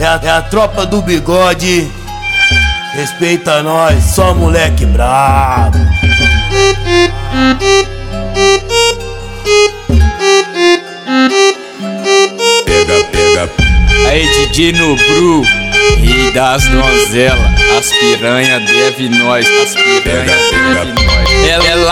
[0.00, 1.92] É a, é a tropa do bigode.
[2.94, 5.76] Respeita nós, só moleque brabo.
[12.64, 13.50] Pega, pega.
[14.08, 15.42] Aí DJ Nobru,
[15.98, 17.38] rei das donzelas,
[17.76, 21.44] as piranha deve nós, as piranha deve nós.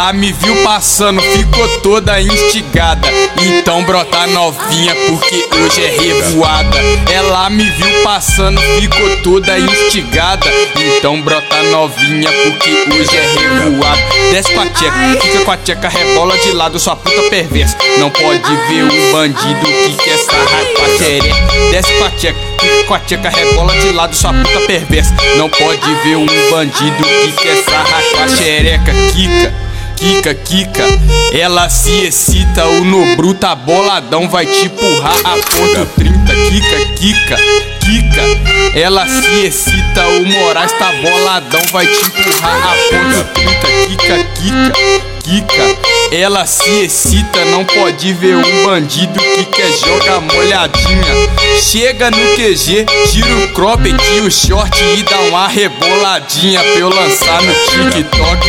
[0.09, 3.07] Ela, me viu passando, ficou toda instigada.
[3.43, 6.79] Então brota novinha, porque hoje é revoada.
[7.13, 10.51] Ela me viu passando, ficou toda instigada.
[10.75, 14.01] Então brota novinha, porque hoje é revoada.
[14.31, 17.77] Desce com a tcheca, fica com a tcheca, rebola de lado, sua puta perversa.
[17.99, 21.71] Não pode ver um bandido que quer sarrar com a xereca.
[21.71, 25.15] Desce com a tcheca, fica com a tcheca, rebola de lado, sua puta perversa.
[25.37, 28.95] Não pode ver um bandido que quer sarrar com a xereca.
[29.13, 29.68] Kika.
[29.99, 30.85] Kika, Kika,
[31.33, 36.35] ela se excita, o Nobru tá boladão, vai te empurrar a ponto 30.
[36.51, 37.37] Kika, Kika,
[37.81, 43.67] Kika, ela se excita, o Moraes tá boladão, vai te empurrar a ponto 30.
[43.89, 45.09] Kika, Kika.
[45.25, 51.29] Kika, ela se excita, não pode ver um bandido que quer jogar molhadinha.
[51.61, 56.89] Chega no QG, tira o cropped e o short e dá uma reboladinha pra eu
[56.89, 58.47] lançar no TikTok.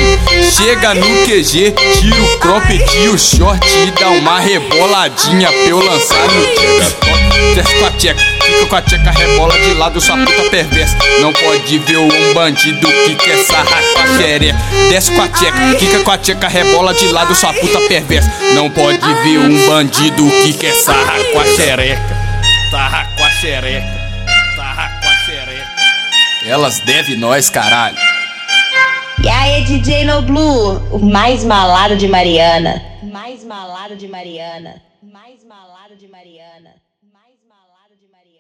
[0.56, 5.80] Chega no QG, tira o cropped e o short e dá uma reboladinha pra eu
[5.80, 7.56] lançar no TikTok.
[7.56, 10.98] Desce com a fica com a tcheca, rebola de lado, sua puta perversa.
[11.22, 14.58] Não pode ver um bandido que quer sarrar com a xereca.
[14.90, 18.32] Desce com a tcheca, fica com a tcheca, rebola de lado, sua puta perversa.
[18.54, 22.02] Não pode ver um bandido que quer sarrar com a xereca.
[22.72, 23.88] Sarrar com a xereca,
[24.56, 25.70] sarrar com a xereca.
[26.46, 27.98] Elas devem nós, caralho.
[29.24, 32.82] E aí, DJ No Blue, o mais malado de Mariana.
[33.04, 34.82] Mais malado de Mariana.
[35.04, 36.80] Mais malado de Mariana.